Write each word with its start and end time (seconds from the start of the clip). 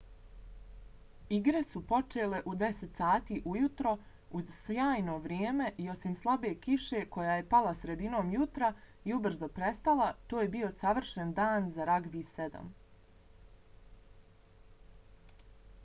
igre 1.35 1.59
su 1.73 1.81
počele 1.89 2.39
u 2.51 2.55
10:00 2.61 2.87
sati 2.99 3.35
ujutru 3.51 3.91
uz 4.39 4.47
sjajno 4.61 5.17
vrijeme 5.25 5.67
i 5.83 5.85
osim 5.95 6.15
slabe 6.23 6.53
kiše 6.65 7.03
koja 7.17 7.35
je 7.41 7.47
pala 7.53 7.75
sredinom 7.83 8.33
jutra 8.37 8.71
i 9.11 9.15
ubrzo 9.19 9.51
prestala 9.61 10.09
to 10.33 10.41
je 10.45 10.51
bio 10.59 10.73
savršen 10.83 11.35
dan 11.43 11.71
za 11.77 11.89
ragbi 11.93 12.25
7 12.41 12.75